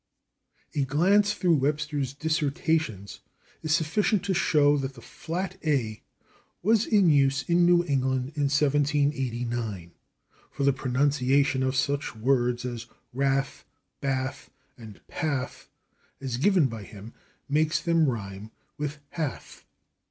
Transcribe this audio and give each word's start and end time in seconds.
A 0.73 0.83
glance 0.83 1.31
through 1.35 1.57
Webster's 1.57 2.11
"Dissertations" 2.15 3.19
is 3.61 3.75
sufficient 3.75 4.23
to 4.25 4.33
show 4.33 4.75
that 4.77 4.95
the 4.95 4.99
flat 5.01 5.61
/a/ 5.63 6.01
was 6.63 6.87
in 6.87 7.11
use 7.11 7.43
in 7.43 7.67
New 7.67 7.83
England 7.83 8.31
in 8.33 8.45
1789, 8.49 9.91
for 10.49 10.63
the 10.63 10.73
pronunciation 10.73 11.61
of 11.61 11.75
such 11.75 12.15
words 12.15 12.65
as 12.65 12.87
/wrath/, 13.15 13.63
/bath/ 14.01 14.47
and 14.75 15.01
/path/, 15.07 15.67
as 16.19 16.37
given 16.37 16.65
by 16.65 16.81
him, 16.81 17.13
makes 17.47 17.79
them 17.79 18.07
rhyme 18.09 18.49
with 18.79 18.97
/hath 19.17 19.65